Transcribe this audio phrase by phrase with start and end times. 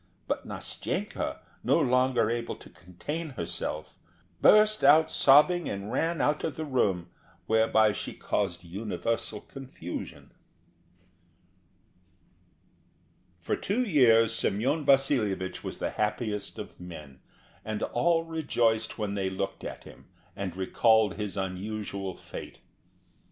[0.27, 3.99] But Nastenka, no longer able to contain herself,
[4.41, 7.11] burst out sobbing and ran out of the room,
[7.45, 10.31] whereby she caused universal confusion.
[13.41, 17.19] For two years Semyon Vasilyevich was the happiest of men,
[17.63, 22.57] and all rejoiced when they looked at him, and recalled his unusual fate.